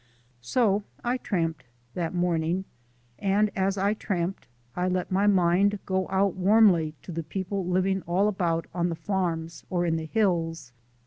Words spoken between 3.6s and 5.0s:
I tramped I